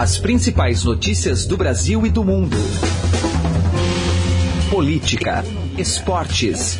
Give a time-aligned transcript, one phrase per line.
[0.00, 2.56] As principais notícias do Brasil e do mundo.
[4.70, 5.44] Política,
[5.76, 6.78] esportes.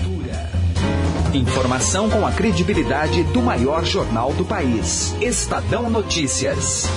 [1.35, 5.14] Informação com a credibilidade do maior jornal do país.
[5.21, 6.88] Estadão Notícias.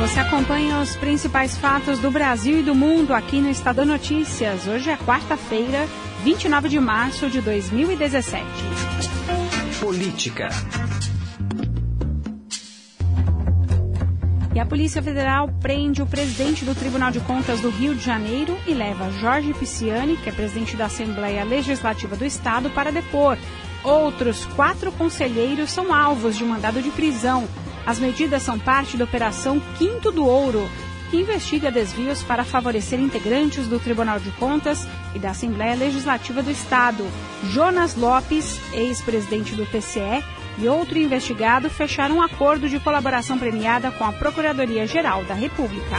[0.00, 4.66] Você acompanha os principais fatos do Brasil e do mundo aqui no Estadão Notícias.
[4.66, 5.86] Hoje é quarta-feira,
[6.24, 8.42] 29 de março de 2017.
[9.78, 10.48] Política.
[14.54, 18.56] E a Polícia Federal prende o presidente do Tribunal de Contas do Rio de Janeiro
[18.66, 23.36] e leva Jorge Pisciani, que é presidente da Assembleia Legislativa do Estado, para depor.
[23.82, 27.46] Outros quatro conselheiros são alvos de mandado de prisão
[27.86, 30.68] as medidas são parte da Operação Quinto do Ouro,
[31.14, 36.50] que investiga desvios para favorecer integrantes do Tribunal de Contas e da Assembleia Legislativa do
[36.50, 37.06] Estado.
[37.52, 40.24] Jonas Lopes, ex-presidente do TCE,
[40.58, 45.98] e outro investigado fecharam um acordo de colaboração premiada com a Procuradoria-Geral da República.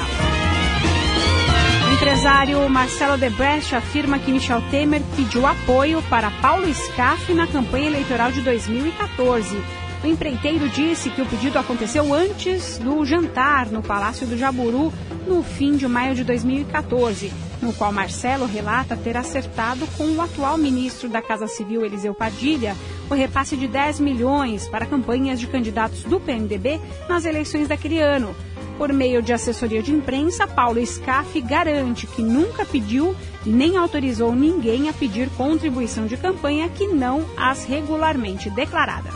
[1.88, 7.88] O empresário Marcelo Debrecht afirma que Michel Temer pediu apoio para Paulo Scaff na campanha
[7.88, 14.28] eleitoral de 2014 o empreiteiro disse que o pedido aconteceu antes do jantar no Palácio
[14.28, 14.94] do Jaburu,
[15.25, 20.59] no fim de maio de 2014, no qual Marcelo relata ter acertado com o atual
[20.59, 22.76] ministro da Casa Civil, Eliseu Padilha,
[23.09, 28.36] o repasse de 10 milhões para campanhas de candidatos do PMDB nas eleições daquele ano.
[28.78, 34.88] Por meio de assessoria de imprensa, Paulo Scaff garante que nunca pediu nem autorizou ninguém
[34.88, 39.14] a pedir contribuição de campanha que não as regularmente declaradas.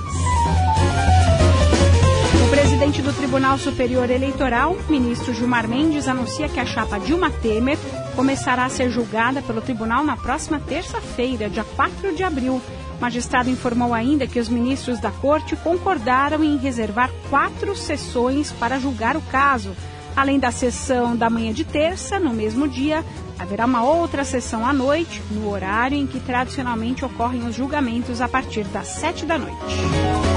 [2.80, 7.78] Presidente do Tribunal Superior Eleitoral, ministro Gilmar Mendes, anuncia que a chapa Dilma Temer
[8.16, 12.62] começará a ser julgada pelo tribunal na próxima terça-feira, dia 4 de abril.
[12.98, 18.80] O magistrado informou ainda que os ministros da corte concordaram em reservar quatro sessões para
[18.80, 19.76] julgar o caso.
[20.16, 23.04] Além da sessão da manhã de terça, no mesmo dia,
[23.38, 28.30] haverá uma outra sessão à noite, no horário em que tradicionalmente ocorrem os julgamentos a
[28.30, 30.29] partir das sete da noite.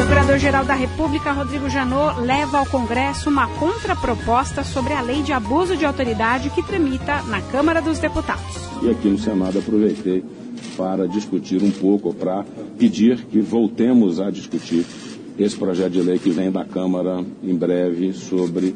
[0.00, 5.76] Procurador-Geral da República, Rodrigo Janot, leva ao Congresso uma contraproposta sobre a lei de abuso
[5.76, 8.42] de autoridade que tramita na Câmara dos Deputados.
[8.82, 10.24] E aqui no Senado aproveitei
[10.74, 12.46] para discutir um pouco, para
[12.78, 14.86] pedir que voltemos a discutir
[15.38, 18.74] esse projeto de lei que vem da Câmara em breve sobre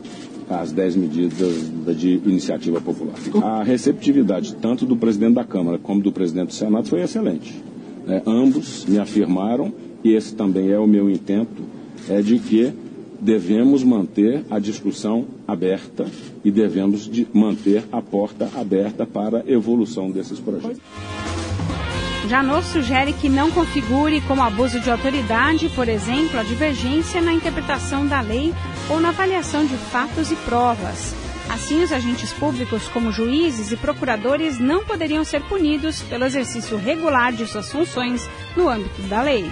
[0.50, 3.14] as 10 medidas de iniciativa popular.
[3.42, 7.64] A receptividade tanto do presidente da Câmara como do presidente do Senado foi excelente.
[8.06, 9.72] É, ambos me afirmaram
[10.04, 11.62] e esse também é o meu intento,
[12.08, 12.72] é de que
[13.18, 16.06] devemos manter a discussão aberta
[16.44, 20.78] e devemos de manter a porta aberta para a evolução desses projetos.
[22.28, 28.06] Janot sugere que não configure como abuso de autoridade, por exemplo, a divergência na interpretação
[28.06, 28.52] da lei
[28.90, 31.14] ou na avaliação de fatos e provas.
[31.50, 37.32] Assim, os agentes públicos, como juízes e procuradores, não poderiam ser punidos pelo exercício regular
[37.32, 39.44] de suas funções no âmbito da lei.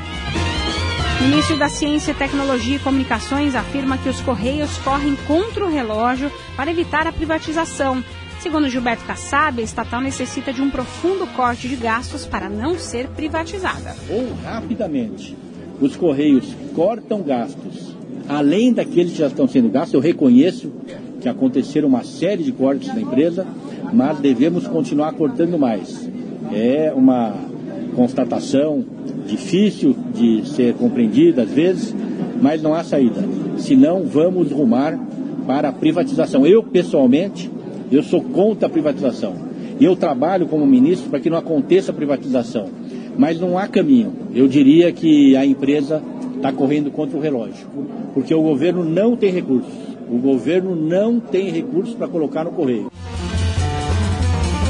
[1.22, 6.32] O ministro da Ciência, Tecnologia e Comunicações afirma que os Correios correm contra o relógio
[6.56, 8.02] para evitar a privatização.
[8.40, 13.06] Segundo Gilberto Kassab, a estatal necessita de um profundo corte de gastos para não ser
[13.06, 13.94] privatizada.
[14.10, 15.36] Ou rapidamente,
[15.80, 17.96] os Correios cortam gastos,
[18.28, 20.72] além daqueles que já estão sendo gastos, eu reconheço
[21.20, 23.46] que aconteceram uma série de cortes na empresa,
[23.92, 26.10] mas devemos continuar cortando mais.
[26.52, 27.32] É uma
[27.94, 28.84] constatação
[29.32, 31.94] difícil de ser compreendida às vezes,
[32.40, 33.24] mas não há saída.
[33.56, 34.98] Senão vamos rumar
[35.46, 36.46] para a privatização.
[36.46, 37.50] Eu, pessoalmente,
[37.90, 39.34] eu sou contra a privatização.
[39.80, 42.68] Eu trabalho como ministro para que não aconteça privatização.
[43.16, 44.12] Mas não há caminho.
[44.34, 46.02] Eu diria que a empresa
[46.36, 47.66] está correndo contra o relógio.
[48.14, 49.72] Porque o governo não tem recursos.
[50.10, 52.90] O governo não tem recursos para colocar no correio.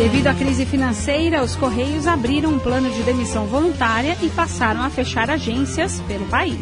[0.03, 4.91] Devido à crise financeira, os Correios abriram um plano de demissão voluntária e passaram a
[4.91, 6.59] fechar agências pelo país.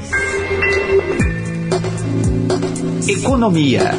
[3.08, 3.92] Economia.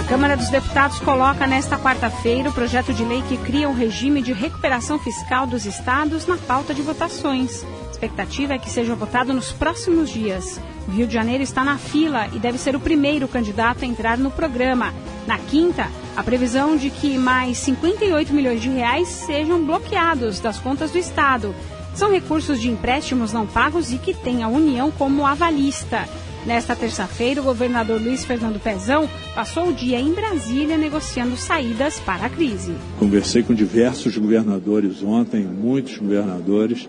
[0.00, 4.20] A Câmara dos Deputados coloca nesta quarta-feira o projeto de lei que cria um regime
[4.20, 7.64] de recuperação fiscal dos estados na pauta de votações.
[7.86, 10.60] A expectativa é que seja votado nos próximos dias.
[10.88, 14.16] O Rio de Janeiro está na fila e deve ser o primeiro candidato a entrar
[14.16, 14.94] no programa.
[15.26, 20.92] Na quinta, a previsão de que mais 58 milhões de reais sejam bloqueados das contas
[20.92, 21.54] do Estado.
[21.94, 26.06] São recursos de empréstimos não pagos e que tem a União como avalista.
[26.46, 32.26] Nesta terça-feira, o governador Luiz Fernando Pezão passou o dia em Brasília negociando saídas para
[32.26, 32.72] a crise.
[33.00, 36.88] Conversei com diversos governadores ontem, muitos governadores.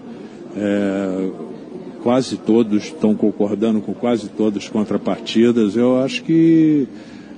[0.55, 1.31] É,
[2.07, 5.75] quase todos estão concordando com quase todas as contrapartidas.
[5.75, 6.88] Eu acho que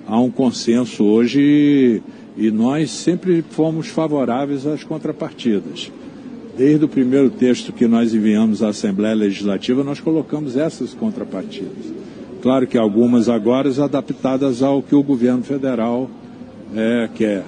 [0.07, 2.03] há um consenso hoje
[2.37, 5.91] e nós sempre fomos favoráveis às contrapartidas.
[6.55, 11.91] Desde o primeiro texto que nós enviamos à Assembleia Legislativa, nós colocamos essas contrapartidas.
[12.39, 16.07] Claro que algumas agora adaptadas ao que o governo federal
[16.75, 17.43] é, quer.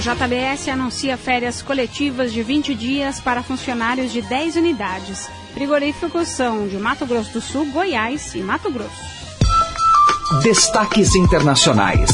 [0.00, 5.28] A JBS anuncia férias coletivas de 20 dias para funcionários de 10 unidades.
[5.52, 8.96] Frigoríficos são de Mato Grosso do Sul, Goiás e Mato Grosso.
[10.42, 12.08] Destaques internacionais.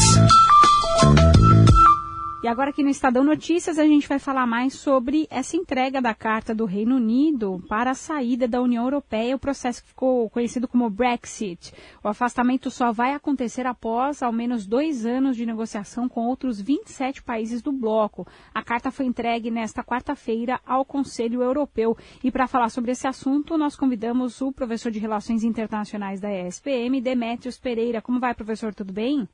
[2.46, 6.14] E agora aqui no Estadão Notícias a gente vai falar mais sobre essa entrega da
[6.14, 10.68] carta do Reino Unido para a saída da União Europeia, o processo que ficou conhecido
[10.68, 11.72] como Brexit.
[12.04, 17.20] O afastamento só vai acontecer após ao menos dois anos de negociação com outros 27
[17.20, 18.24] países do bloco.
[18.54, 21.96] A carta foi entregue nesta quarta-feira ao Conselho Europeu.
[22.22, 27.00] E para falar sobre esse assunto, nós convidamos o professor de Relações Internacionais da ESPM,
[27.00, 28.00] Demetrios Pereira.
[28.00, 28.72] Como vai, professor?
[28.72, 29.28] Tudo bem?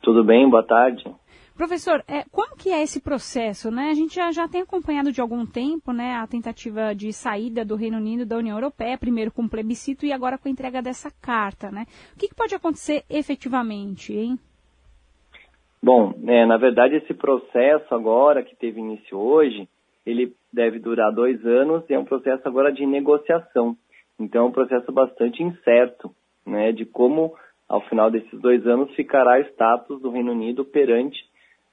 [0.00, 1.12] Tudo bem, boa tarde.
[1.56, 3.70] Professor, é, como que é esse processo?
[3.70, 3.88] Né?
[3.90, 7.76] A gente já, já tem acompanhado de algum tempo né, a tentativa de saída do
[7.76, 11.10] Reino Unido da União Europeia, primeiro com o plebiscito e agora com a entrega dessa
[11.10, 11.70] carta.
[11.70, 11.86] Né?
[12.14, 14.38] O que, que pode acontecer efetivamente, hein?
[15.82, 19.66] Bom, é, na verdade esse processo agora, que teve início hoje,
[20.04, 23.74] ele deve durar dois anos e é um processo agora de negociação.
[24.20, 26.14] Então é um processo bastante incerto,
[26.44, 27.34] né, de como
[27.66, 31.16] ao final desses dois anos ficará o status do Reino Unido perante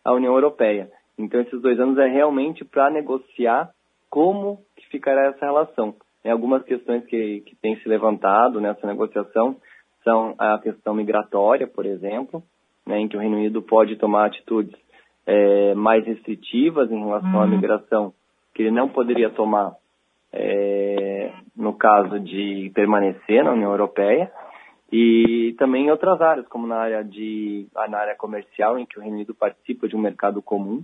[0.04, 0.90] a União Europeia.
[1.18, 3.70] Então, esses dois anos é realmente para negociar
[4.10, 5.96] como que ficará essa relação.
[6.22, 9.58] Tem algumas questões que, que têm se levantado nessa negociação
[10.04, 12.44] são a questão migratória, por exemplo,
[12.86, 14.76] né, em que o Reino Unido pode tomar atitudes
[15.26, 17.50] é, mais restritivas em relação à uhum.
[17.50, 18.14] migração,
[18.54, 19.74] que ele não poderia tomar
[20.32, 24.32] é, no caso de permanecer na União Europeia.
[24.96, 29.02] E também em outras áreas, como na área, de, na área comercial, em que o
[29.02, 30.84] Reino Unido participa de um mercado comum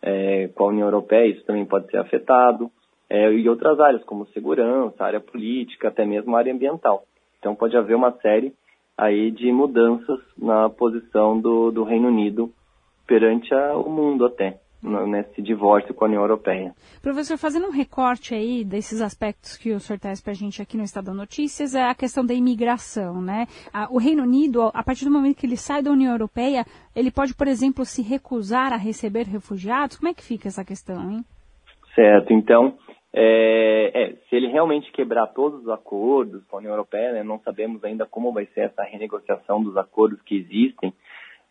[0.00, 2.70] é, com a União Europeia, isso também pode ser afetado.
[3.10, 7.04] É, e outras áreas, como segurança, área política, até mesmo área ambiental.
[7.38, 8.54] Então pode haver uma série
[8.96, 12.50] aí de mudanças na posição do, do Reino Unido
[13.06, 16.74] perante a, o mundo até nesse divórcio com a União Europeia.
[17.00, 20.76] Professor, fazendo um recorte aí desses aspectos que o senhor traz para a gente aqui
[20.76, 23.46] no Estado Notícias, é a questão da imigração, né?
[23.90, 26.64] O Reino Unido, a partir do momento que ele sai da União Europeia,
[26.96, 29.96] ele pode, por exemplo, se recusar a receber refugiados?
[29.96, 31.24] Como é que fica essa questão, hein?
[31.94, 32.76] Certo, então,
[33.14, 37.38] é, é, se ele realmente quebrar todos os acordos com a União Europeia, né, não
[37.40, 40.94] sabemos ainda como vai ser essa renegociação dos acordos que existem,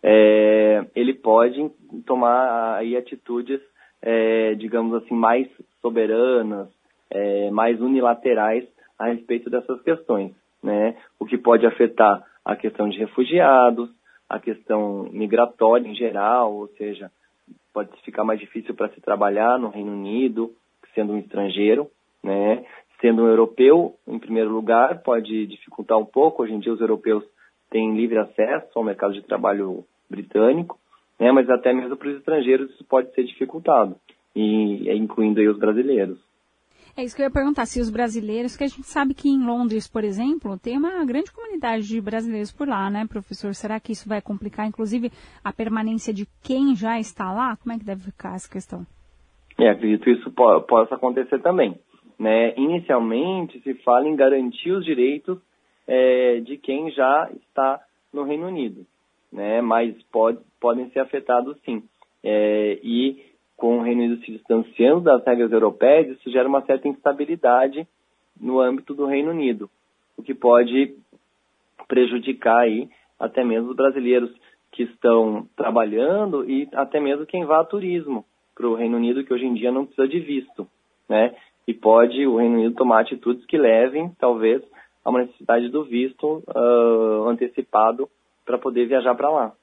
[0.04, 1.70] é, ele pode
[2.06, 3.60] tomar aí atitudes,
[4.02, 5.48] é, digamos assim, mais
[5.82, 6.68] soberanas,
[7.10, 8.66] é, mais unilaterais
[8.98, 10.32] a respeito dessas questões,
[10.64, 10.96] né?
[11.20, 13.90] O que pode afetar a questão de refugiados,
[14.28, 17.12] a questão migratória em geral, ou seja,
[17.74, 20.52] pode ficar mais difícil para se trabalhar no Reino Unido,
[20.96, 21.90] sendo um estrangeiro,
[22.24, 22.66] né?
[23.00, 26.44] Sendo um europeu, em primeiro lugar, pode dificultar um pouco.
[26.44, 27.24] Hoje em dia, os europeus
[27.70, 30.78] têm livre acesso ao mercado de trabalho britânico,
[31.20, 33.96] né, mas até mesmo para os estrangeiros isso pode ser dificultado,
[34.36, 36.20] e incluindo aí os brasileiros.
[36.98, 39.46] É isso que eu ia perguntar, se os brasileiros, que a gente sabe que em
[39.46, 43.56] Londres, por exemplo, tem uma grande comunidade de brasileiros por lá, né, professor?
[43.56, 45.10] Será que isso vai complicar, inclusive,
[45.42, 47.56] a permanência de quem já está lá?
[47.56, 48.86] Como é que deve ficar essa questão?
[49.58, 51.80] É, acredito que isso po possa acontecer também.
[52.20, 52.54] Né?
[52.58, 55.38] Inicialmente, se fala em garantir os direitos
[55.88, 57.80] é, de quem já está
[58.12, 58.86] no Reino Unido
[59.32, 59.62] né?
[59.62, 61.84] Mas pode, podem ser afetados sim.
[62.24, 66.88] É, e com o Reino Unido se distanciando das regras europeias, isso gera uma certa
[66.88, 67.88] instabilidade
[68.40, 69.70] no âmbito do Reino Unido,
[70.18, 70.96] o que pode
[71.88, 74.32] prejudicar aí até mesmo os brasileiros
[74.72, 79.34] que estão trabalhando e até mesmo quem vá a turismo para o Reino Unido, que
[79.34, 80.68] hoje em dia não precisa de visto,
[81.08, 81.36] né?
[81.68, 84.64] E pode o Reino Unido tomar atitudes que levem, talvez,
[85.04, 88.10] a uma necessidade do visto uh, antecipado
[88.52, 89.54] para poder viajar para lá.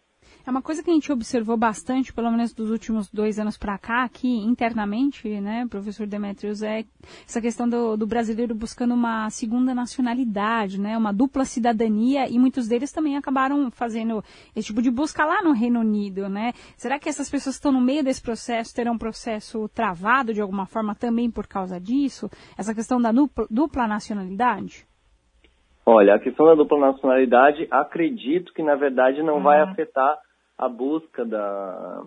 [0.47, 3.77] É uma coisa que a gente observou bastante, pelo menos dos últimos dois anos para
[3.77, 6.87] cá, aqui internamente, né, professor Demetrius, é
[7.27, 12.67] essa questão do, do, brasileiro buscando uma segunda nacionalidade, né, uma dupla cidadania, e muitos
[12.67, 14.25] deles também acabaram fazendo
[14.57, 16.55] esse tipo de busca lá no Reino Unido, né?
[16.79, 20.41] Será que essas pessoas que estão no meio desse processo terão um processo travado de
[20.41, 22.31] alguma forma também por causa disso?
[22.57, 24.88] Essa questão da dupla, dupla nacionalidade?
[25.91, 29.71] Olha, a questão da dupla nacionalidade, acredito que na verdade não vai uhum.
[29.71, 30.19] afetar
[30.59, 32.03] a busca da,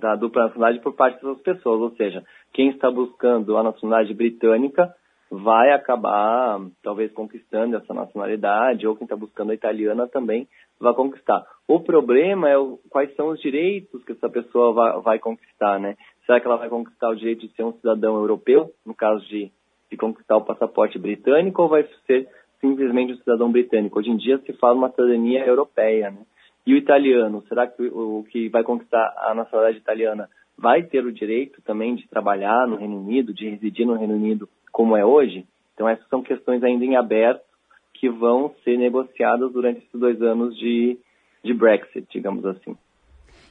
[0.00, 4.92] da dupla nacionalidade por parte das pessoas, ou seja, quem está buscando a nacionalidade britânica
[5.30, 10.48] vai acabar talvez conquistando essa nacionalidade, ou quem está buscando a italiana também
[10.80, 11.46] vai conquistar.
[11.68, 15.94] O problema é o, quais são os direitos que essa pessoa vai, vai, conquistar, né?
[16.26, 19.52] Será que ela vai conquistar o direito de ser um cidadão europeu, no caso de,
[19.88, 22.28] de conquistar o passaporte britânico, ou vai ser
[22.64, 23.98] simplesmente um cidadão britânico?
[23.98, 26.20] Hoje em dia se fala uma cidadania europeia, né?
[26.66, 31.12] E o italiano, será que o, que vai conquistar a nacionalidade italiana vai ter o
[31.12, 35.44] direito também de trabalhar no Reino Unido, de residir no Reino Unido como é hoje?
[35.74, 37.42] Então essas são questões ainda em aberto
[37.92, 40.96] que vão ser negociadas durante esses dois anos de,
[41.42, 42.74] de Brexit, digamos assim.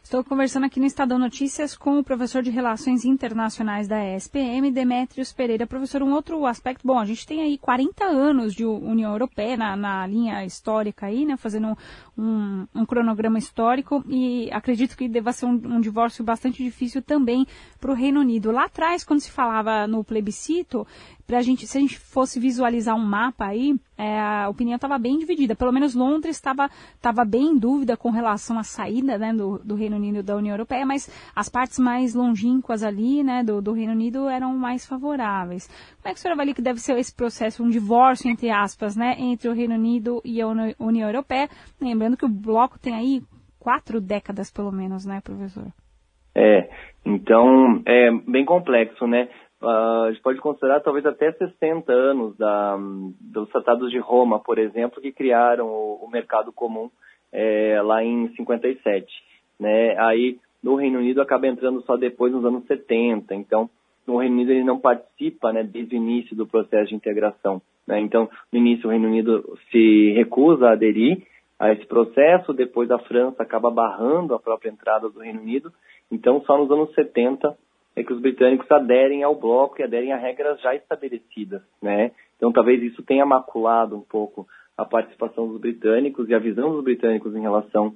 [0.03, 5.31] Estou conversando aqui no Estadão Notícias com o professor de Relações Internacionais da ESPM, Demetrios
[5.31, 5.65] Pereira.
[5.65, 9.77] Professor, um outro aspecto, bom, a gente tem aí 40 anos de União Europeia na,
[9.77, 11.75] na linha histórica aí, né, fazendo
[12.17, 17.47] um, um, cronograma histórico e acredito que deva ser um, um divórcio bastante difícil também
[17.79, 18.51] para o Reino Unido.
[18.51, 20.85] Lá atrás, quando se falava no plebiscito,
[21.41, 25.55] gente, se a gente fosse visualizar um mapa aí, é, a opinião estava bem dividida.
[25.55, 26.69] Pelo menos Londres estava
[27.01, 30.53] tava bem em dúvida com relação à saída né, do, do, Reino Unido da União
[30.53, 35.67] Europeia, mas as partes mais longínquas ali né, do, do, Reino Unido eram mais favoráveis.
[36.01, 38.95] Como é que a senhora avalia que deve ser esse processo, um divórcio, entre aspas,
[38.95, 41.49] né, entre o Reino Unido e a União Europeia?
[41.79, 43.21] Lembrando que o bloco tem aí
[43.59, 45.67] quatro décadas, pelo menos, né, professor?
[46.35, 46.69] É,
[47.05, 49.29] então é bem complexo, né?
[49.63, 52.77] Uh, a gente pode considerar talvez até 60 anos da,
[53.21, 56.89] dos tratados de Roma, por exemplo, que criaram o, o mercado comum
[57.31, 59.07] é, lá em 57.
[59.57, 59.97] Né?
[59.97, 63.33] Aí no Reino Unido acaba entrando só depois nos anos 70.
[63.35, 63.69] Então,
[64.05, 67.61] no Reino Unido ele não participa né, desde o início do processo de integração.
[67.87, 68.01] Né?
[68.01, 71.25] Então, no início o Reino Unido se recusa a aderir
[71.57, 75.71] a esse processo, depois a França acaba barrando a própria entrada do Reino Unido.
[76.11, 77.57] Então, só nos anos 70
[77.95, 82.11] é que os britânicos aderem ao bloco e aderem a regras já estabelecidas, né?
[82.37, 84.47] Então talvez isso tenha maculado um pouco
[84.77, 87.93] a participação dos britânicos e a visão dos britânicos em relação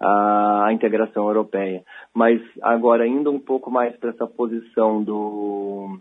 [0.00, 1.84] à integração europeia.
[2.12, 5.98] Mas agora indo um pouco mais para essa posição do,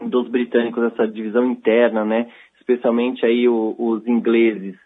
[0.00, 2.30] dos britânicos, essa divisão interna, né?
[2.56, 4.76] Especialmente aí o, os ingleses,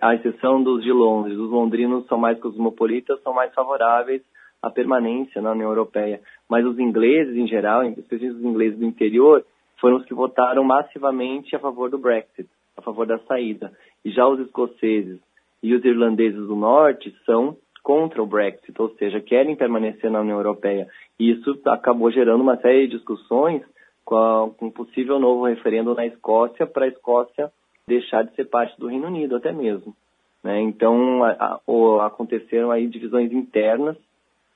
[0.00, 4.22] à exceção dos de Londres, os londrinos são mais cosmopolitas, são mais favoráveis
[4.62, 6.20] à permanência na União Europeia
[6.52, 9.42] mas os ingleses em geral, especialmente os ingleses do interior,
[9.80, 13.72] foram os que votaram massivamente a favor do Brexit, a favor da saída.
[14.04, 15.18] E já os escoceses
[15.62, 20.36] e os irlandeses do norte são contra o Brexit, ou seja, querem permanecer na União
[20.36, 20.86] Europeia.
[21.18, 23.62] E isso acabou gerando uma série de discussões
[24.04, 27.50] com, um possível novo referendo na Escócia para a Escócia
[27.88, 29.96] deixar de ser parte do Reino Unido até mesmo.
[30.44, 30.60] Né?
[30.60, 33.96] Então, a, a, aconteceram aí divisões internas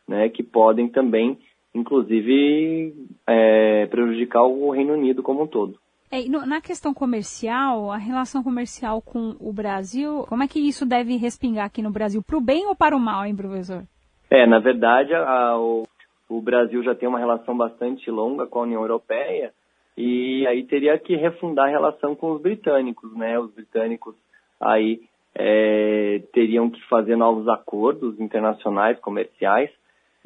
[0.06, 1.38] né, que podem também
[1.76, 2.94] inclusive
[3.26, 5.78] é, prejudicar o Reino Unido como um todo.
[6.10, 11.16] É, na questão comercial, a relação comercial com o Brasil, como é que isso deve
[11.16, 12.22] respingar aqui no Brasil?
[12.22, 13.82] Para o bem ou para o mal, hein, professor?
[14.30, 15.84] É, na verdade, a, o,
[16.28, 19.52] o Brasil já tem uma relação bastante longa com a União Europeia
[19.96, 23.38] e aí teria que refundar a relação com os britânicos, né?
[23.38, 24.14] Os britânicos
[24.60, 25.00] aí
[25.34, 29.70] é, teriam que fazer novos acordos internacionais, comerciais,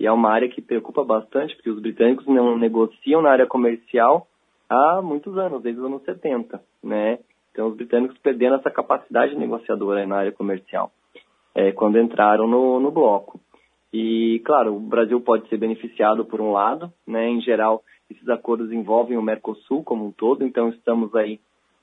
[0.00, 4.26] e é uma área que preocupa bastante, porque os britânicos não negociam na área comercial
[4.66, 7.18] há muitos anos, desde os anos 70, né?
[7.52, 10.90] Então, os britânicos perderam essa capacidade negociadora na área comercial,
[11.54, 13.38] é, quando entraram no, no bloco.
[13.92, 17.28] E, claro, o Brasil pode ser beneficiado por um lado, né?
[17.28, 21.38] Em geral, esses acordos envolvem o Mercosul como um todo, então estamos aí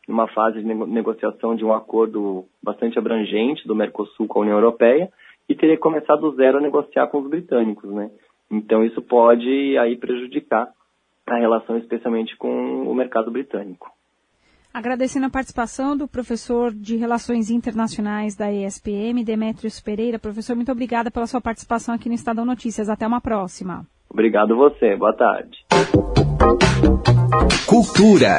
[0.07, 5.07] numa fase de negociação de um acordo bastante abrangente do Mercosul com a União Europeia,
[5.47, 8.09] e teria começado do zero a negociar com os britânicos, né?
[8.49, 10.69] Então isso pode aí prejudicar
[11.25, 13.91] a relação especialmente com o mercado britânico.
[14.73, 20.19] Agradecendo a participação do professor de Relações Internacionais da ESPM, Demetrios Pereira.
[20.19, 22.87] Professor, muito obrigada pela sua participação aqui no Estadão Notícias.
[22.87, 23.85] Até uma próxima.
[24.09, 24.95] Obrigado você.
[24.95, 25.65] Boa tarde.
[27.67, 28.37] Cultura.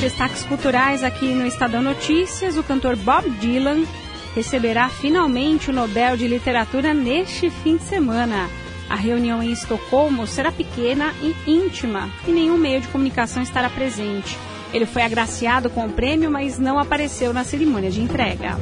[0.00, 3.84] Destaques culturais aqui no Estadão Notícias, o cantor Bob Dylan
[4.34, 8.48] receberá finalmente o Nobel de Literatura neste fim de semana.
[8.90, 14.36] A reunião em Estocolmo será pequena e íntima e nenhum meio de comunicação estará presente.
[14.72, 18.56] Ele foi agraciado com o prêmio, mas não apareceu na cerimônia de entrega.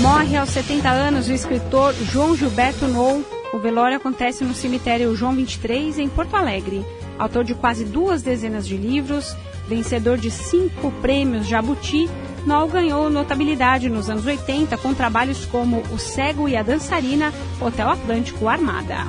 [0.00, 5.32] Morre aos 70 anos o escritor João Gilberto Nou, O velório acontece no cemitério João
[5.32, 6.84] 23, em Porto Alegre.
[7.18, 9.36] Autor de quase duas dezenas de livros,
[9.68, 12.08] vencedor de cinco prêmios Jabuti,
[12.46, 17.90] Noll ganhou notabilidade nos anos 80 com trabalhos como O Cego e a Dançarina, Hotel
[17.90, 19.06] Atlântico Armada.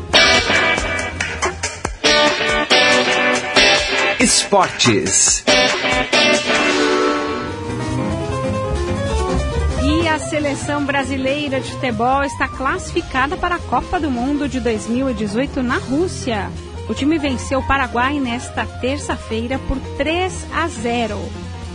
[4.19, 5.45] Esportes.
[9.81, 15.63] E a seleção brasileira de futebol está classificada para a Copa do Mundo de 2018
[15.63, 16.49] na Rússia.
[16.89, 21.15] O time venceu o Paraguai nesta terça-feira por 3 a 0.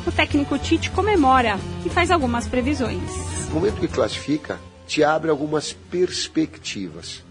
[0.04, 1.56] O técnico Tite comemora
[1.86, 3.00] e faz algumas previsões.
[3.48, 7.22] No momento que classifica, te abre algumas perspectivas.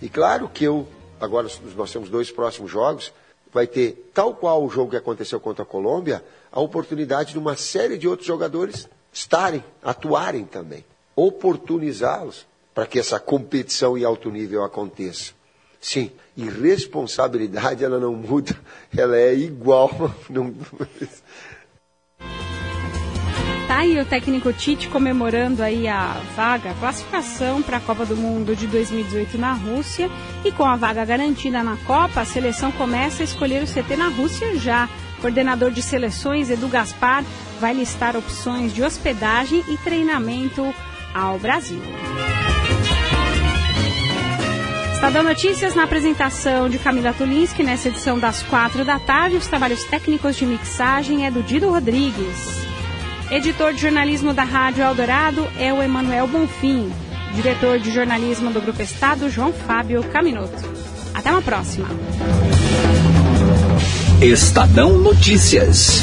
[0.00, 0.86] E claro que eu,
[1.20, 3.12] agora nós temos dois próximos jogos,
[3.52, 7.56] vai ter, tal qual o jogo que aconteceu contra a Colômbia, a oportunidade de uma
[7.56, 10.84] série de outros jogadores estarem, atuarem também,
[11.16, 15.36] oportunizá-los para que essa competição em alto nível aconteça.
[15.80, 18.56] Sim, e responsabilidade ela não muda,
[18.96, 19.90] ela é igual.
[20.28, 20.54] Não...
[23.68, 28.16] Tá aí o técnico Tite comemorando aí a vaga, a classificação para a Copa do
[28.16, 30.10] Mundo de 2018 na Rússia.
[30.42, 34.08] E com a vaga garantida na Copa, a seleção começa a escolher o CT na
[34.08, 34.88] Rússia já.
[35.20, 37.22] Coordenador de seleções Edu Gaspar
[37.60, 40.74] vai listar opções de hospedagem e treinamento
[41.14, 41.82] ao Brasil.
[44.98, 49.36] Estadão Notícias na apresentação de Camila Tulinski nessa edição das quatro da tarde.
[49.36, 52.66] Os trabalhos técnicos de mixagem é do Dido Rodrigues.
[53.30, 56.90] Editor de jornalismo da Rádio Eldorado é o Emanuel Bonfim.
[57.32, 60.68] Diretor de jornalismo do Grupo Estado, João Fábio Caminoto.
[61.14, 61.86] Até uma próxima.
[64.20, 66.02] Estadão Notícias.